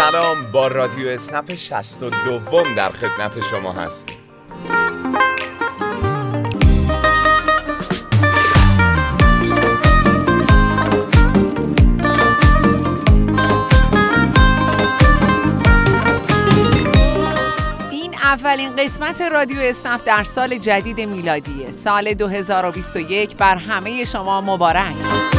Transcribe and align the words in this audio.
سلام 0.00 0.52
با 0.52 0.68
رادیو 0.68 1.08
اسنپ 1.08 1.54
62 1.54 2.40
در 2.76 2.88
خدمت 2.90 3.40
شما 3.50 3.72
این 17.90 18.14
اولین 18.14 18.76
قسمت 18.76 19.20
رادیو 19.20 19.58
اسنپ 19.60 20.00
در 20.06 20.24
سال 20.24 20.58
جدید 20.58 21.00
میلادیه. 21.00 21.72
سال 21.72 22.14
2021 22.14 23.36
بر 23.36 23.56
همه 23.56 24.04
شما 24.04 24.40
مبارک. 24.40 25.29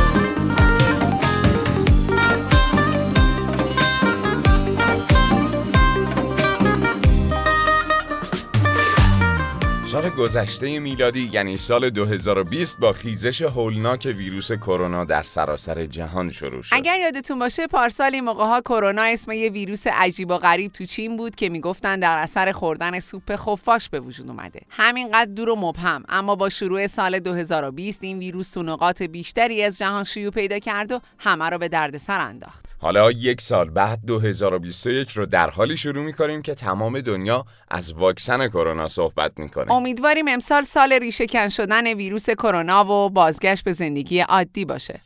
سال 10.01 10.09
گذشته 10.09 10.79
میلادی 10.79 11.29
یعنی 11.33 11.57
سال 11.57 11.89
2020 11.89 12.79
با 12.79 12.93
خیزش 12.93 13.41
هولناک 13.41 14.13
ویروس 14.17 14.51
کرونا 14.51 15.05
در 15.05 15.21
سراسر 15.21 15.85
جهان 15.85 16.29
شروع 16.29 16.61
شد. 16.61 16.75
اگر 16.75 16.99
یادتون 16.99 17.39
باشه 17.39 17.67
پارسال 17.67 18.13
این 18.13 18.23
موقع 18.23 18.43
ها 18.43 18.61
کرونا 18.61 19.01
اسم 19.01 19.31
یه 19.31 19.49
ویروس 19.49 19.87
عجیب 19.87 20.31
و 20.31 20.37
غریب 20.37 20.71
تو 20.71 20.85
چین 20.85 21.17
بود 21.17 21.35
که 21.35 21.49
می‌گفتن 21.49 21.99
در 21.99 22.17
اثر 22.17 22.51
خوردن 22.51 22.99
سوپ 22.99 23.35
خفاش 23.35 23.89
به 23.89 23.99
وجود 23.99 24.27
اومده. 24.27 24.61
همینقدر 24.69 25.31
دور 25.31 25.49
و 25.49 25.55
مبهم 25.55 26.03
اما 26.09 26.35
با 26.35 26.49
شروع 26.49 26.87
سال 26.87 27.19
2020 27.19 28.03
این 28.03 28.19
ویروس 28.19 28.51
تو 28.51 28.63
نقاط 28.63 29.01
بیشتری 29.01 29.63
از 29.63 29.77
جهان 29.77 30.03
شیوع 30.03 30.31
پیدا 30.31 30.59
کرد 30.59 30.91
و 30.91 30.99
همه 31.17 31.49
رو 31.49 31.57
به 31.57 31.67
دردسر 31.67 32.19
انداخت. 32.19 32.77
حالا 32.79 33.11
یک 33.11 33.41
سال 33.41 33.69
بعد 33.69 33.99
2021 34.05 35.11
رو 35.11 35.25
در 35.25 35.49
حالی 35.49 35.77
شروع 35.77 36.03
می‌کنیم 36.03 36.41
که 36.41 36.55
تمام 36.55 37.01
دنیا 37.01 37.45
از 37.69 37.93
واکسن 37.93 38.47
کرونا 38.47 38.87
صحبت 38.87 39.31
می‌کنه. 39.37 39.71
امیدواریم 39.91 40.27
امسال 40.27 40.63
سال 40.63 40.93
ریشه 40.93 41.27
کن 41.27 41.49
شدن 41.49 41.87
ویروس 41.87 42.29
کرونا 42.29 42.85
و 42.85 43.09
بازگشت 43.09 43.63
به 43.63 43.71
زندگی 43.71 44.19
عادی 44.19 44.65
باشه. 44.65 44.99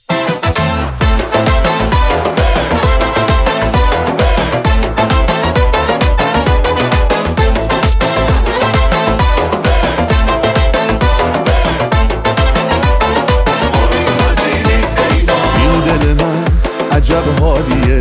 عجب 16.91 17.23
حالیه. 17.41 17.99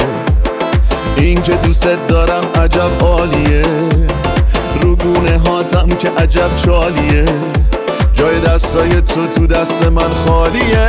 این 1.17 1.43
که 1.43 1.53
دوست 1.53 2.07
دارم 2.09 2.45
عجب 2.55 2.91
عالیه. 3.01 3.84
که 6.05 6.11
عجب 6.23 6.57
چالیه. 6.57 7.25
جای 8.13 8.41
دستای 8.41 8.89
تو 8.89 9.27
تو 9.27 9.47
دست 9.47 9.87
من 9.87 10.11
خالیه. 10.27 10.89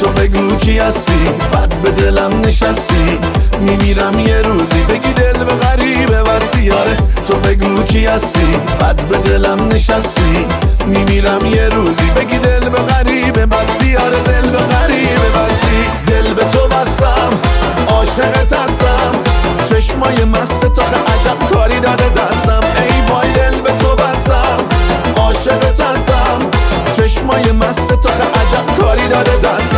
تو 0.00 0.08
بگو 0.08 0.56
کی 0.56 0.78
هستی؟ 0.78 1.24
بد 1.52 1.74
به 1.82 1.90
دلم 1.90 2.40
نشستی. 2.40 3.18
میمیرم 3.60 4.18
یه 4.18 4.42
روزی 4.42 4.84
بگی 4.84 5.12
دل 5.12 5.44
به 5.44 5.52
غریبه 5.52 6.22
بستی 6.22 6.70
آره 6.70 6.96
تو 7.28 7.34
بگو 7.34 7.82
کی 7.82 8.06
هستی؟ 8.06 8.46
بد 8.80 8.96
به 8.96 9.18
دلم 9.18 9.68
نشستی. 9.68 10.46
میمیرم 10.86 11.46
یه 11.46 11.68
روزی 11.68 12.10
بگی 12.10 12.38
دل 12.38 12.68
به 12.68 12.78
غریبه 12.78 13.46
بستی. 13.46 13.96
آره 13.96 14.20
دل 14.20 14.50
به 14.50 14.58
غریبه 14.58 15.28
بستی. 15.36 15.82
دل 16.06 16.34
به 16.34 16.44
تو 16.44 16.68
بستم 16.68 17.30
عاشقت 17.88 18.52
هستم. 18.52 19.12
چشمای 19.70 20.24
مست 20.24 20.60
تو 20.60 20.82
عجب 20.82 21.50
کاری 21.52 21.80
داده 21.80 22.08
دستم. 22.08 22.60
ای 22.76 23.12
وای 23.12 23.45
خه 28.04 28.24
عجب 28.24 28.78
کاری 28.80 29.08
داده 29.08 29.36
دستم 29.36 29.75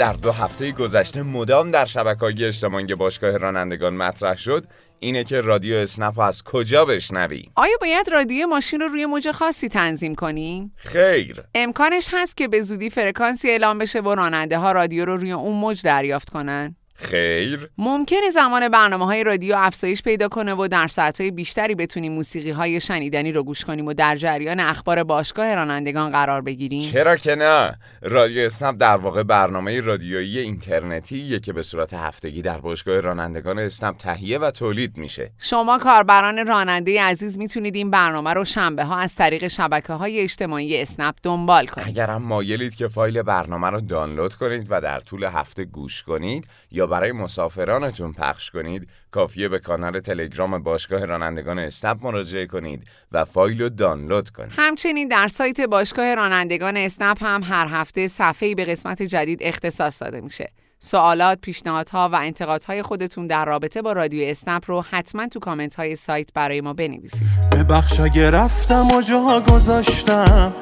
در 0.00 0.12
دو 0.12 0.32
هفته 0.32 0.72
گذشته 0.72 1.22
مدام 1.22 1.70
در 1.70 1.84
شبکه 1.84 2.46
اجتماعی 2.46 2.94
باشگاه 2.94 3.36
رانندگان 3.36 3.96
مطرح 3.96 4.36
شد 4.36 4.66
اینه 5.00 5.24
که 5.24 5.40
رادیو 5.40 5.76
اسنپ 5.76 6.18
از 6.18 6.42
کجا 6.42 6.84
بشنوی؟ 6.84 7.50
آیا 7.56 7.76
باید 7.80 8.08
رادیو 8.12 8.46
ماشین 8.46 8.80
رو 8.80 8.88
روی 8.88 9.06
موج 9.06 9.30
خاصی 9.30 9.68
تنظیم 9.68 10.14
کنیم؟ 10.14 10.72
خیر 10.76 11.42
امکانش 11.54 12.08
هست 12.12 12.36
که 12.36 12.48
به 12.48 12.60
زودی 12.60 12.90
فرکانسی 12.90 13.50
اعلام 13.50 13.78
بشه 13.78 14.00
و 14.00 14.14
راننده 14.14 14.58
ها 14.58 14.72
رادیو 14.72 15.04
رو 15.04 15.16
روی 15.16 15.32
اون 15.32 15.56
موج 15.56 15.82
دریافت 15.82 16.30
کنن؟ 16.30 16.76
خیر. 17.00 17.68
ممکنه 17.78 18.30
زمان 18.32 18.68
برنامه 18.68 19.04
های 19.04 19.24
رادیو 19.24 19.54
افزایش 19.56 20.02
پیدا 20.02 20.28
کنه 20.28 20.54
و 20.54 20.68
در 20.68 20.86
ساعتهای 20.86 21.30
بیشتری 21.30 21.74
بتونیم 21.74 22.12
موسیقی 22.12 22.50
های 22.50 22.80
شنیدنی 22.80 23.32
رو 23.32 23.42
گوش 23.42 23.64
کنیم 23.64 23.86
و 23.86 23.92
در 23.92 24.16
جریان 24.16 24.60
اخبار 24.60 25.04
باشگاه 25.04 25.54
رانندگان 25.54 26.12
قرار 26.12 26.40
بگیریم. 26.40 26.92
چرا 26.92 27.16
که 27.16 27.34
نه؟ 27.34 27.78
رادیو 28.02 28.46
اسنپ 28.46 28.76
در 28.78 28.96
واقع 28.96 29.22
برنامه 29.22 29.80
رادیویی 29.80 30.38
اینترنتیه 30.38 31.40
که 31.40 31.52
به 31.52 31.62
صورت 31.62 31.94
هفتگی 31.94 32.42
در 32.42 32.58
باشگاه 32.58 33.00
رانندگان 33.00 33.58
اسنپ 33.58 33.96
تهیه 33.96 34.38
و 34.38 34.50
تولید 34.50 34.96
میشه. 34.96 35.30
شما 35.38 35.78
کاربران 35.78 36.46
راننده 36.46 37.02
عزیز 37.02 37.38
می‌تونید 37.38 37.74
این 37.74 37.90
برنامه 37.90 38.32
رو 38.32 38.44
شنبه 38.44 38.84
ها 38.84 38.96
از 38.96 39.14
طریق 39.14 39.48
شبکه 39.48 39.92
های 39.92 40.20
اجتماعی 40.20 40.82
اسنپ 40.82 41.14
دنبال 41.22 41.66
کنید. 41.66 41.88
اگر 41.88 42.10
هم 42.10 42.22
مایلید 42.22 42.74
که 42.74 42.88
فایل 42.88 43.22
برنامه 43.22 43.70
رو 43.70 43.80
دانلود 43.80 44.34
کنید 44.34 44.66
و 44.70 44.80
در 44.80 45.00
طول 45.00 45.24
هفته 45.24 45.64
گوش 45.64 46.02
کنید 46.02 46.46
یا 46.70 46.89
برای 46.90 47.12
مسافرانتون 47.12 48.12
پخش 48.12 48.50
کنید 48.50 48.88
کافیه 49.10 49.48
به 49.48 49.58
کانال 49.58 50.00
تلگرام 50.00 50.62
باشگاه 50.62 51.04
رانندگان 51.04 51.58
اسنپ 51.58 52.06
مراجعه 52.06 52.46
کنید 52.46 52.84
و 53.12 53.24
فایل 53.24 53.62
رو 53.62 53.68
دانلود 53.68 54.30
کنید 54.30 54.52
همچنین 54.56 55.08
در 55.08 55.28
سایت 55.28 55.60
باشگاه 55.60 56.14
رانندگان 56.14 56.76
اسنپ 56.76 57.24
هم 57.24 57.42
هر 57.42 57.66
هفته 57.66 58.08
صفحه‌ای 58.08 58.54
به 58.54 58.64
قسمت 58.64 59.02
جدید 59.02 59.38
اختصاص 59.42 60.02
داده 60.02 60.20
میشه. 60.20 60.52
سوالات، 60.82 61.40
پیشنهادها 61.40 62.08
و 62.12 62.16
انتقادهای 62.16 62.82
خودتون 62.82 63.26
در 63.26 63.44
رابطه 63.44 63.82
با 63.82 63.92
رادیو 63.92 64.28
اسنپ 64.28 64.62
رو 64.66 64.84
حتما 64.90 65.26
تو 65.26 65.40
کامنت 65.40 65.74
های 65.74 65.96
سایت 65.96 66.32
برای 66.34 66.60
ما 66.60 66.72
بنویسید. 66.72 67.28
ببخش 67.52 68.00
اگه 68.00 68.30
رفتم 68.30 68.90
و 68.90 69.02
جا 69.02 69.44
گذاشتم 69.52 70.54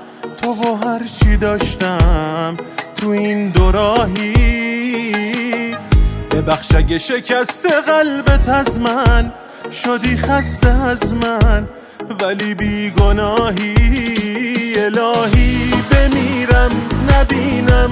تو 0.43 0.49
و 0.49 0.75
هر 0.75 1.05
چی 1.05 1.37
داشتم 1.37 2.57
تو 2.97 3.09
این 3.09 3.51
دوراهی 3.51 4.33
ببخش 6.39 6.75
اگه 6.75 6.99
شکست 6.99 7.67
قلبت 7.67 8.49
از 8.49 8.81
من. 8.81 9.33
شدی 9.71 10.17
خسته 10.17 10.69
از 10.69 11.15
من. 11.15 11.69
ولی 12.21 12.55
بیگناهی 12.55 13.75
الهی 14.77 15.73
بمیرم 15.91 16.71
نبینم. 17.11 17.91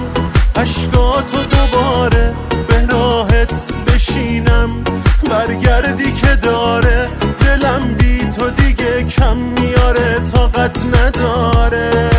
اشکاتو 0.56 1.36
دوباره 1.50 2.34
به 2.68 2.86
راحت 2.86 3.72
بشینم. 3.86 4.84
برگردی 5.30 6.12
که 6.12 6.36
داره 6.42 7.08
دلم 7.40 7.94
بی 7.98 8.30
تو 8.30 8.50
دیگه 8.50 9.02
کم 9.02 9.36
میاره 9.36 10.20
طاقت 10.32 10.78
نداره. 10.84 12.15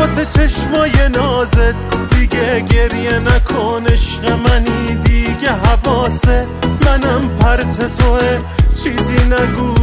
واسه 0.00 0.26
چشمای 0.26 1.08
نازت 1.14 1.74
دیگه 2.14 2.60
گریه 2.60 3.18
نکن 3.18 3.86
عشق 3.86 4.32
منی 4.32 4.94
دیگه 4.94 5.52
حواسه. 5.52 6.46
منم 6.86 7.28
پرت 7.40 7.96
توه 7.96 8.38
چیزی 8.82 9.24
نگو 9.24 9.74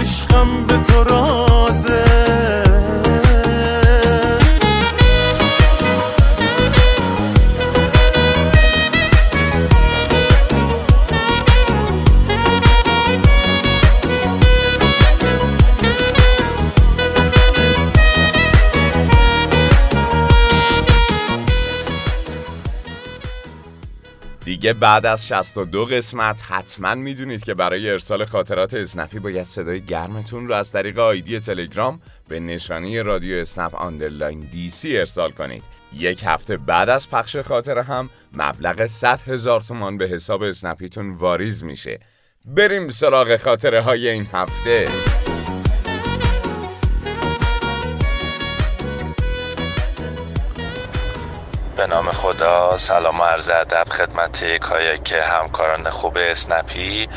عشقم 0.00 0.48
به 0.68 0.76
تو 0.76 1.04
رازه. 1.04 2.55
دیگه 24.66 24.78
بعد 24.78 25.06
از 25.06 25.26
62 25.26 25.84
قسمت 25.84 26.42
حتما 26.48 26.94
می‌دونید 26.94 27.44
که 27.44 27.54
برای 27.54 27.90
ارسال 27.90 28.24
خاطرات 28.24 28.74
اسنپی 28.74 29.18
باید 29.18 29.46
صدای 29.46 29.80
گرمتون 29.80 30.48
رو 30.48 30.54
از 30.54 30.72
طریق 30.72 30.98
آیدی 30.98 31.40
تلگرام 31.40 32.00
به 32.28 32.40
نشانی 32.40 33.02
رادیو 33.02 33.36
اسنپ 33.36 33.74
underline 33.74 34.40
DC 34.40 34.98
ارسال 34.98 35.30
کنید. 35.30 35.62
یک 35.92 36.22
هفته 36.26 36.56
بعد 36.56 36.88
از 36.88 37.10
پخش 37.10 37.36
خاطره 37.36 37.82
هم 37.82 38.10
مبلغ 38.36 38.86
100 38.86 39.20
هزار 39.20 39.60
تومان 39.60 39.98
به 39.98 40.06
حساب 40.06 40.42
اسنپیتون 40.42 41.10
واریز 41.10 41.64
میشه. 41.64 42.00
بریم 42.44 42.88
سراغ 42.88 43.36
خاطره 43.36 43.80
های 43.80 44.08
این 44.08 44.26
هفته. 44.32 44.88
نام 51.86 52.10
خدا 52.10 52.76
سلام 52.76 53.20
و 53.20 53.24
عرض 53.24 53.48
ادب 53.48 53.88
خدمت 53.90 54.42
یکایک 54.42 55.22
همکاران 55.22 55.90
خوب 55.90 56.16
اسنپی. 56.16 57.08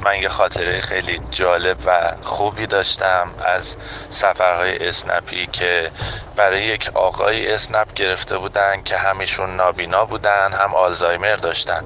من 0.00 0.16
یه 0.22 0.28
خاطره 0.28 0.80
خیلی 0.80 1.20
جالب 1.30 1.76
و 1.86 2.12
خوبی 2.22 2.66
داشتم 2.66 3.30
از 3.44 3.76
سفرهای 4.10 4.88
اسنپی 4.88 5.46
که 5.46 5.90
برای 6.36 6.62
یک 6.62 6.90
آقای 6.94 7.52
اسنپ 7.52 7.94
گرفته 7.94 8.38
بودن 8.38 8.82
که 8.82 8.96
هم 8.96 9.13
ایشون 9.13 9.56
نابینا 9.56 10.04
بودن 10.04 10.52
هم 10.52 10.74
آلزایمر 10.74 11.36
داشتن. 11.36 11.84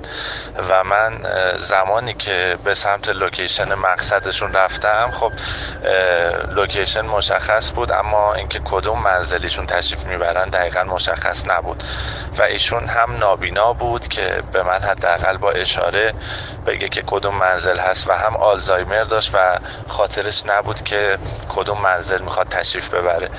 و 0.68 0.84
من 0.84 1.22
زمانی 1.58 2.14
که 2.14 2.58
به 2.64 2.74
سمت 2.74 3.08
لوکیشن 3.08 3.74
مقصدشون 3.74 4.52
رفتم 4.52 5.10
خب 5.10 5.32
لوکیشن 6.54 7.00
مشخص 7.00 7.72
بود 7.72 7.92
اما 7.92 8.34
اینکه 8.34 8.60
کدوم 8.64 9.02
منزلیشون 9.02 9.66
تشریف 9.66 10.04
می‌برن 10.06 10.48
دقیقا 10.48 10.84
مشخص 10.84 11.46
نبود. 11.46 11.82
و 12.38 12.42
ایشون 12.42 12.86
هم 12.86 13.16
نابینا 13.18 13.72
بود 13.72 14.08
که 14.08 14.42
به 14.52 14.62
من 14.62 14.82
حداقل 14.82 15.36
با 15.36 15.50
اشاره 15.50 16.14
بگه 16.66 16.88
که 16.88 17.02
کدوم 17.06 17.34
منزل 17.34 17.78
هست 17.78 18.01
و 18.08 18.18
هم 18.18 18.36
آلزایمر 18.36 19.04
داشت 19.04 19.30
و 19.34 19.58
خاطرش 19.88 20.46
نبود 20.46 20.82
که 20.82 21.18
کدوم 21.48 21.80
منزل 21.80 22.22
می‌خواد 22.22 22.48
تشریف 22.48 22.88
ببره. 22.88 23.30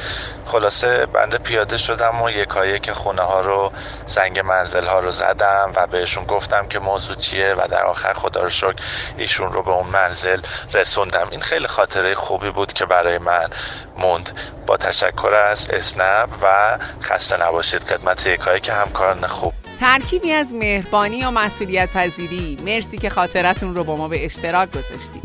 خلاصه 0.46 1.06
بنده 1.06 1.38
پیاده 1.38 1.78
شدم 1.78 2.22
و 2.22 2.30
یکایی 2.30 2.80
که 2.80 2.94
خونه 2.94 3.22
ها 3.22 3.40
رو 3.40 3.72
زنگ 4.06 4.40
منزل 4.40 4.86
ها 4.88 5.00
رو 5.00 5.12
زدم 5.12 5.72
و 5.76 5.88
بهشون 5.88 6.24
گفتم 6.24 6.68
که 6.68 6.80
موضوع 6.80 7.16
چیه 7.16 7.54
و 7.54 7.68
در 7.68 7.84
آخر 7.84 8.14
خدا 8.14 8.42
رو 8.42 8.50
شکر 8.50 8.76
ایشون 9.18 9.54
رو 9.54 9.64
به 9.64 9.72
اون 9.72 9.88
منزل 9.88 10.42
رسوندم. 10.74 11.28
این 11.32 11.42
خیلی 11.42 11.68
خاطره 11.68 12.16
خوبی 12.16 12.50
بود 12.50 12.74
که 12.74 12.86
برای 12.86 13.18
من 13.18 13.50
موند. 13.98 14.40
با 14.68 14.78
تشکر 14.78 15.36
از 15.36 15.70
اسنپ 15.70 16.30
و 16.42 16.78
خسته 17.02 17.38
نباشید. 17.38 17.84
خدمت 17.84 18.28
یکایی 18.28 18.60
که 18.60 18.74
همکاران 18.74 19.28
خوب. 19.28 19.63
ترکیبی 19.84 20.32
از 20.32 20.54
مهربانی 20.54 21.24
و 21.24 21.32
مسئولیت 21.32 21.90
پذیری 21.94 22.58
مرسی 22.66 22.98
که 22.98 23.10
خاطرتون 23.10 23.76
رو 23.76 23.84
با 23.84 23.96
ما 23.96 24.08
به 24.08 24.26
اشتراک 24.26 24.70
گذاشتید. 24.70 25.24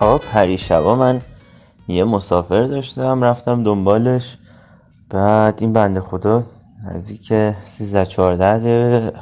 آقا 0.00 0.18
پریشبا 0.18 0.94
من 0.94 1.20
یه 1.88 2.04
مسافر 2.04 2.62
داشتم 2.66 3.24
رفتم 3.24 3.62
دنبالش. 3.62 4.38
بعد 5.10 5.58
این 5.60 5.72
بنده 5.72 6.00
خدا 6.00 6.44
نزدیک 6.84 7.32
13 7.64 8.06
14 8.06 8.58
دقیقه 8.58 9.12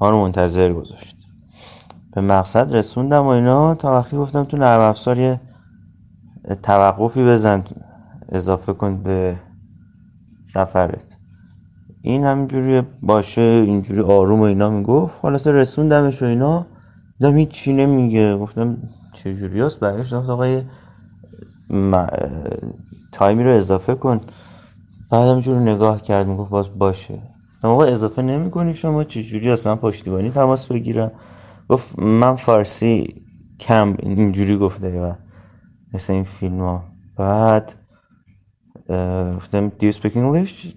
ما 0.00 0.10
رو 0.10 0.22
منتظر 0.22 0.72
گذاشت. 0.72 1.16
به 2.14 2.20
مقصد 2.20 2.76
رسوندم 2.76 3.22
و 3.22 3.28
اینا. 3.28 3.74
تا 3.74 3.92
وقتی 3.92 4.16
گفتم 4.16 4.44
تو 4.44 4.56
نرم 4.56 4.80
افزار 4.80 5.18
یه 5.18 5.40
توقفی 6.62 7.24
بزن 7.24 7.64
اضافه 8.28 8.72
کن 8.72 9.02
به 9.02 9.36
سفرت. 10.54 11.17
این 12.08 12.24
همینجوری 12.24 12.82
باشه 13.02 13.40
اینجوری 13.40 14.00
آروم 14.00 14.40
و 14.40 14.42
اینا 14.42 14.70
می‌گفت. 14.70 15.14
خلاصه 15.22 15.52
رسوندمش 15.52 16.22
و 16.22 16.26
اینا. 16.26 16.66
دیدم 17.18 17.36
هیچ 17.36 17.48
چی 17.48 17.72
نمیگه. 17.72 18.36
گفتم 18.36 18.76
چجوری 19.14 19.60
هست؟ 19.60 19.80
برایش 19.80 20.12
آقای 20.12 20.62
تایمی 23.12 23.44
رو 23.44 23.50
اضافه 23.50 23.94
کن. 23.94 24.20
بعد 25.10 25.28
همینجور 25.28 25.58
نگاه 25.58 26.02
کرد 26.02 26.26
می‌گفت 26.26 26.50
باز 26.50 26.78
باشه. 26.78 27.18
آقا 27.62 27.84
اضافه 27.84 28.22
نمی 28.22 28.50
کنی 28.50 28.74
شما؟ 28.74 29.04
چجوری 29.04 29.50
هست؟ 29.50 29.66
من 29.66 29.76
پشتیبانی 29.76 30.30
تماس 30.30 30.66
بگیرم. 30.66 31.10
گفت 31.68 31.98
من 31.98 32.36
فارسی 32.36 33.22
کم 33.60 33.96
اینجوری 33.98 34.56
گفته 34.56 35.00
و 35.00 35.12
مثل 35.94 36.12
این 36.12 36.24
فیلم 36.24 36.60
ها 36.60 36.84
بعد 37.16 37.74
گفتم 39.36 39.72
do 39.80 39.92
speak 39.92 40.12
English? 40.12 40.74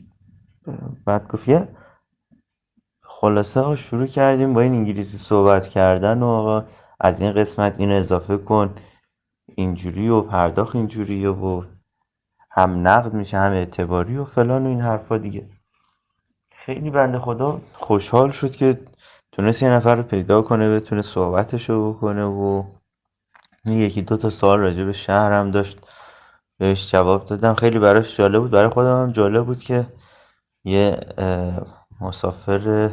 بعد 1.05 1.27
گفت 1.27 1.47
یه 1.47 1.67
خلاصه 3.01 3.75
شروع 3.75 4.07
کردیم 4.07 4.53
با 4.53 4.61
این 4.61 4.73
انگلیسی 4.73 5.17
صحبت 5.17 5.67
کردن 5.67 6.23
و 6.23 6.25
آقا 6.25 6.63
از 6.99 7.21
این 7.21 7.31
قسمت 7.31 7.79
این 7.79 7.91
اضافه 7.91 8.37
کن 8.37 8.75
اینجوری 9.55 10.09
و 10.09 10.21
پرداخت 10.21 10.75
اینجوری 10.75 11.25
و 11.25 11.63
هم 12.51 12.87
نقد 12.87 13.13
میشه 13.13 13.37
هم 13.37 13.51
اعتباری 13.51 14.17
و 14.17 14.25
فلان 14.25 14.65
و 14.65 14.69
این 14.69 14.81
حرفا 14.81 15.17
دیگه. 15.17 15.49
خیلی 16.51 16.89
بنده 16.89 17.19
خدا 17.19 17.61
خوشحال 17.73 18.31
شد 18.31 18.51
که 18.51 18.79
تونست 19.31 19.63
یه 19.63 19.69
نفر 19.69 19.95
رو 19.95 20.03
پیدا 20.03 20.41
کنه 20.41 20.75
بتونه 20.75 21.01
صحبتش 21.01 21.69
رو 21.69 21.93
بکنه 21.93 22.25
و 22.25 22.63
یکی 23.65 24.01
دو 24.01 24.17
تا 24.17 24.29
سوال 24.29 24.59
راجع 24.59 24.83
به 24.83 24.93
شهرم 24.93 25.51
داشت 25.51 25.87
بهش 26.57 26.91
جواب 26.91 27.25
دادم. 27.25 27.53
خیلی 27.53 27.79
براش 27.79 28.17
جالب 28.17 28.41
بود. 28.41 28.51
برای 28.51 28.69
خودم 28.69 29.01
هم 29.03 29.11
جالب 29.11 29.45
بود 29.45 29.59
که 29.59 29.87
یه 30.63 30.97
مسافر 32.01 32.91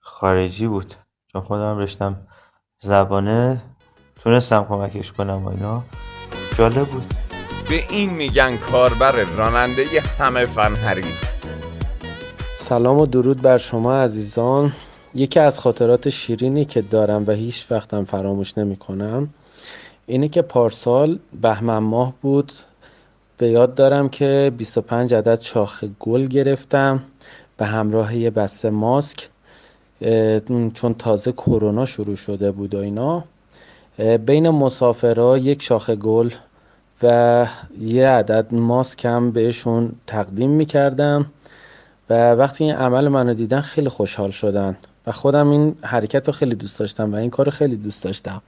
خارجی 0.00 0.66
بود. 0.66 0.94
چون 1.32 1.42
خودم 1.42 1.78
رشتم 1.78 2.16
زبانه 2.80 3.62
تونستم 4.22 4.66
کمکش 4.68 5.12
کنم 5.12 5.44
و 5.44 5.48
اینا. 5.48 5.82
جالب 6.58 6.88
بود. 6.88 7.14
به 7.70 7.82
این 7.90 8.10
میگن 8.10 8.56
کاربر 8.56 9.12
راننده 9.12 9.84
همه 10.18 10.46
فن 10.46 10.74
حریف. 10.74 11.24
سلام 12.56 12.98
و 12.98 13.06
درود 13.06 13.42
بر 13.42 13.58
شما 13.58 13.94
عزیزان. 13.94 14.72
یکی 15.14 15.40
از 15.40 15.60
خاطرات 15.60 16.08
شیرینی 16.08 16.64
که 16.64 16.82
دارم 16.82 17.24
و 17.26 17.30
هیچ 17.30 17.66
وقتم 17.70 18.04
فراموش 18.04 18.58
نمی 18.58 18.76
کنم 18.76 19.34
اینه 20.06 20.28
که 20.28 20.42
پارسال 20.42 21.18
بهمن 21.42 21.78
ماه 21.78 22.14
بود. 22.20 22.52
به 23.38 23.48
یاد 23.48 23.74
دارم 23.74 24.08
که 24.08 24.52
25 24.56 25.14
عدد 25.14 25.40
شاخ 25.40 25.84
گل 26.00 26.24
گرفتم 26.24 27.02
به 27.56 27.66
همراه 27.66 28.16
یه 28.16 28.30
بسته 28.30 28.70
ماسک 28.70 29.28
چون 30.74 30.94
تازه 30.98 31.32
کرونا 31.32 31.86
شروع 31.86 32.16
شده 32.16 32.50
بود 32.50 32.74
و 32.74 32.78
اینا. 32.78 33.24
بین 34.26 34.50
مسافرها 34.50 35.38
یک 35.38 35.62
شاخ 35.62 35.90
گل 35.90 36.30
و 37.02 37.46
یه 37.80 38.08
عدد 38.08 38.54
ماسک 38.54 39.04
هم 39.04 39.30
بهشون 39.30 39.92
تقدیم 40.06 40.50
می‌کردم 40.50 41.26
و 42.10 42.32
وقتی 42.32 42.64
این 42.64 42.74
عمل 42.74 43.08
منو 43.08 43.34
دیدن 43.34 43.60
خیلی 43.60 43.88
خوشحال 43.88 44.30
شدن 44.30 44.76
و 45.06 45.12
خودم 45.12 45.50
این 45.50 45.76
حرکت 45.82 46.26
رو 46.26 46.32
خیلی 46.32 46.54
دوست 46.54 46.78
داشتم 46.80 47.12
و 47.12 47.16
این 47.16 47.30
کار 47.30 47.46
رو 47.46 47.52
خیلی 47.52 47.76
دوست 47.76 48.04
داشتم 48.04 48.42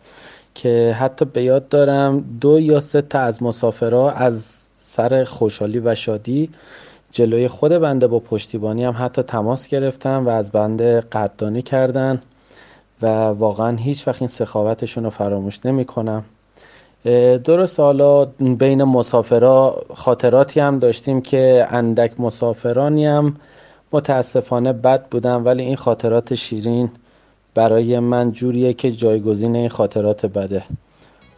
که 0.54 0.96
حتی 0.98 1.24
به 1.24 1.42
یاد 1.42 1.68
دارم 1.68 2.24
دو 2.40 2.60
یا 2.60 2.80
سه 2.80 3.02
تا 3.02 3.18
از 3.18 3.42
مسافرها 3.42 4.10
از 4.10 4.69
سر 4.90 5.24
خوشحالی 5.24 5.78
و 5.78 5.94
شادی 5.94 6.50
جلوی 7.10 7.48
خود 7.48 7.72
بنده 7.72 8.06
با 8.06 8.18
پشتیبانی 8.18 8.84
هم 8.84 8.94
حتی 8.98 9.22
تماس 9.22 9.68
گرفتن 9.68 10.16
و 10.16 10.28
از 10.28 10.50
بنده 10.52 11.00
قدردانی 11.00 11.62
کردن 11.62 12.20
و 13.02 13.06
واقعا 13.26 13.76
هیچ 13.76 14.08
وقت 14.08 14.22
این 14.22 14.28
سخاوتشون 14.28 15.04
رو 15.04 15.10
فراموش 15.10 15.58
نمی 15.64 15.84
کنم 15.84 16.24
درست 17.44 17.80
حالا 17.80 18.24
بین 18.58 18.84
مسافرا 18.84 19.84
خاطراتی 19.94 20.60
هم 20.60 20.78
داشتیم 20.78 21.20
که 21.20 21.66
اندک 21.70 22.20
مسافرانی 22.20 23.06
هم 23.06 23.36
متاسفانه 23.92 24.72
بد 24.72 25.06
بودن 25.08 25.34
ولی 25.34 25.62
این 25.62 25.76
خاطرات 25.76 26.34
شیرین 26.34 26.90
برای 27.54 27.98
من 27.98 28.32
جوریه 28.32 28.72
که 28.72 28.90
جایگزین 28.90 29.56
این 29.56 29.68
خاطرات 29.68 30.26
بده. 30.26 30.64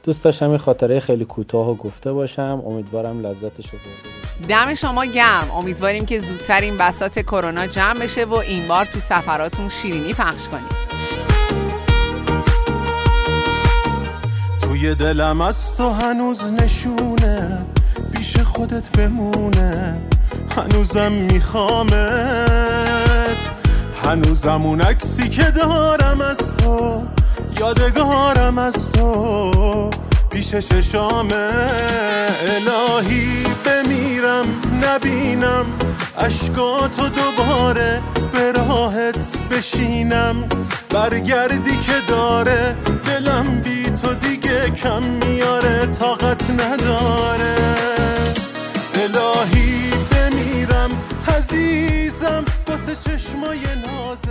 دوست 0.02 0.24
داشتم 0.24 0.48
این 0.48 0.58
خاطره 0.58 1.00
خیلی 1.00 1.24
کوتاه 1.24 1.70
و 1.70 1.74
گفته 1.74 2.12
باشم. 2.12 2.62
امیدوارم 2.66 3.26
لذتش 3.26 3.70
رو 3.70 3.78
برده 3.78 4.48
دم 4.48 4.74
شما 4.74 5.04
گرم. 5.04 5.50
امیدواریم 5.50 6.06
که 6.06 6.18
زودتر 6.18 6.60
این 6.60 6.76
بسات 6.76 7.18
کرونا 7.18 7.66
جمع 7.66 7.98
بشه 7.98 8.24
و 8.24 8.34
این 8.34 8.68
بار 8.68 8.84
تو 8.84 9.00
سفراتون 9.00 9.68
شیرینی 9.68 10.12
پخش 10.12 10.48
کنید 10.48 10.72
توی 14.60 14.94
دلم 14.94 15.40
از 15.40 15.76
تو 15.76 15.90
هنوز 15.90 16.52
نشونه. 16.52 17.64
پیش 18.16 18.38
خودت 18.38 18.98
بمونه. 18.98 20.00
هنوزم 20.56 21.12
میخوامت. 21.12 21.92
هنوزم 24.04 24.66
اون 24.66 24.80
عکسی 24.80 25.28
که 25.28 25.42
دارم 25.42 26.20
از 26.20 26.56
تو. 26.56 27.02
یادگارم 27.60 28.58
از 28.58 28.92
تو 28.92 29.90
پیش 30.30 30.54
چشامه 30.56 31.50
الهی 32.46 33.44
بمیرم 33.64 34.46
نبینم. 34.82 35.64
اشکاتو 36.18 37.08
دوباره 37.08 38.00
به 38.32 38.52
راحت 38.52 39.36
بشینم. 39.50 40.48
برگردی 40.90 41.76
که 41.76 41.92
داره 42.08 42.76
دلم 43.06 43.60
بی 43.60 43.90
تو 43.90 44.14
دیگه 44.14 44.70
کم 44.70 45.02
میاره 45.02 45.86
طاقت 45.86 46.50
نداره. 46.50 47.56
الهی 48.94 49.90
بمیرم 50.10 50.90
عزیزم 51.36 52.44
واسه 52.68 52.94
چشمای 52.96 53.60
نازت 53.86 54.21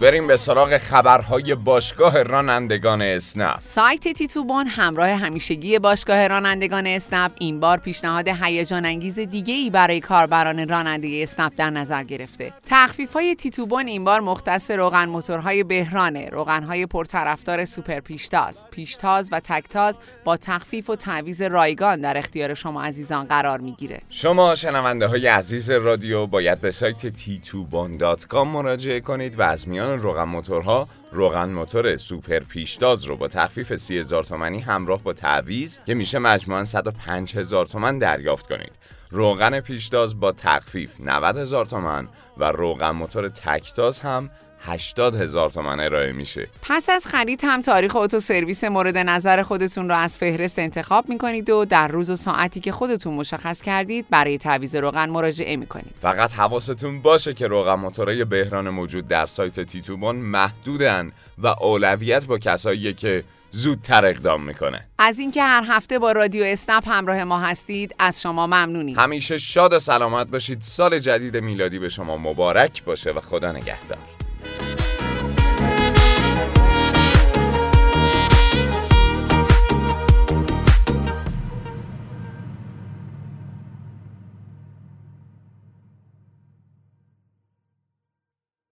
بریم 0.00 0.26
به 0.26 0.36
سراغ 0.36 0.78
خبرهای 0.78 1.54
باشگاه 1.54 2.22
رانندگان 2.22 3.02
اسنپ. 3.02 3.60
سایت 3.60 4.08
تیتوبون 4.12 4.66
همراه 4.66 5.08
همیشگی 5.08 5.78
باشگاه 5.78 6.28
رانندگان 6.28 6.86
اسنپ 6.86 7.32
این 7.38 7.60
بار 7.60 7.78
پیشنهاد 7.78 8.28
هیجان 8.28 8.84
انگیز 8.84 9.18
دیگه 9.18 9.54
ای 9.54 9.70
برای 9.70 10.00
کاربران 10.00 10.68
راننده 10.68 11.20
اسنپ 11.22 11.52
در 11.56 11.70
نظر 11.70 12.04
گرفته. 12.04 12.52
تخفیف 12.66 13.12
های 13.12 13.34
تیتوبون 13.34 13.86
این 13.86 14.04
بار 14.04 14.20
مختص 14.20 14.70
روغن 14.70 15.08
موتورهای 15.08 15.64
بهرانه 15.64 16.28
روغن 16.28 16.62
های 16.62 16.86
پرطرفدار 16.86 17.64
سوپر 17.64 18.00
پیشتاز 18.00 18.66
پیشتاز 18.70 19.28
و 19.32 19.40
تکتاز 19.40 19.98
با 20.24 20.36
تخفیف 20.36 20.90
و 20.90 20.96
تعویض 20.96 21.42
رایگان 21.42 22.00
در 22.00 22.18
اختیار 22.18 22.54
شما 22.54 22.82
عزیزان 22.82 23.24
قرار 23.24 23.58
می‌گیره. 23.58 24.00
شما 24.10 24.54
شنونده 24.54 25.06
های 25.06 25.26
عزیز 25.26 25.70
رادیو 25.70 26.26
باید 26.26 26.60
به 26.60 26.70
سایت 26.70 27.16
t2bon.com 27.16 28.34
مراجعه 28.34 29.00
کنید 29.00 29.38
و 29.38 29.42
از 29.42 29.68
میان 29.68 29.89
روغن 29.98 30.24
موتورها 30.24 30.88
روغن 31.12 31.48
موتور 31.48 31.96
سوپر 31.96 32.38
پیشتاز 32.38 33.04
رو 33.04 33.16
با 33.16 33.28
تخفیف 33.28 33.76
30 33.76 33.98
هزار 33.98 34.24
تومنی 34.24 34.60
همراه 34.60 35.02
با 35.02 35.12
تعویض 35.12 35.78
که 35.86 35.94
میشه 35.94 36.18
مجموعاً 36.18 36.64
105 36.64 37.36
هزار 37.36 37.66
تومن 37.66 37.98
دریافت 37.98 38.46
کنید. 38.48 38.72
روغن 39.10 39.60
پیشتاز 39.60 40.20
با 40.20 40.32
تخفیف 40.32 41.00
90 41.00 41.36
هزار 41.36 41.66
تومن 41.66 42.08
و 42.38 42.44
روغن 42.44 42.90
موتور 42.90 43.28
تکتاز 43.28 44.00
هم 44.00 44.30
80 44.62 45.16
هزار 45.16 45.50
تومن 45.50 45.80
ارائه 45.80 46.12
میشه. 46.12 46.48
پس 46.62 46.90
از 46.90 47.06
خرید 47.06 47.40
هم 47.44 47.62
تاریخ 47.62 47.96
اتو 47.96 48.20
سرویس 48.20 48.64
مورد 48.64 48.98
نظر 48.98 49.42
خودتون 49.42 49.88
رو 49.88 49.94
از 49.94 50.18
فهرست 50.18 50.58
انتخاب 50.58 51.08
می‌کنید 51.08 51.50
و 51.50 51.64
در 51.64 51.88
روز 51.88 52.10
و 52.10 52.16
ساعتی 52.16 52.60
که 52.60 52.72
خودتون 52.72 53.14
مشخص 53.14 53.62
کردید 53.62 54.06
برای 54.10 54.38
تعویض 54.38 54.76
روغن 54.76 55.10
مراجعه 55.10 55.56
می‌کنید. 55.56 55.94
فقط 55.98 56.32
حواستون 56.32 57.02
باشه 57.02 57.34
که 57.34 57.46
روغن 57.46 57.74
موتورهای 57.74 58.24
بهران 58.24 58.70
موجود 58.70 59.08
در 59.08 59.26
سایت 59.26 59.60
تیتوبون 59.60 60.16
محدودن 60.16 61.12
و 61.38 61.46
اولویت 61.46 62.24
با 62.24 62.38
کسایی 62.38 62.94
که 62.94 63.24
زودتر 63.50 64.06
اقدام 64.06 64.44
می‌کنه. 64.44 64.86
از 64.98 65.18
اینکه 65.18 65.42
هر 65.42 65.64
هفته 65.68 65.98
با 65.98 66.12
رادیو 66.12 66.44
اسنپ 66.44 66.88
همراه 66.88 67.24
ما 67.24 67.38
هستید 67.40 67.94
از 67.98 68.22
شما 68.22 68.46
ممنونیم. 68.46 68.98
همیشه 68.98 69.38
شاد 69.38 69.72
و 69.72 69.78
سلامت 69.78 70.26
باشید. 70.26 70.62
سال 70.62 70.98
جدید 70.98 71.36
میلادی 71.36 71.78
به 71.78 71.88
شما 71.88 72.16
مبارک 72.16 72.84
باشه 72.84 73.10
و 73.10 73.20
خدا 73.20 73.52
نگهدار. 73.52 74.19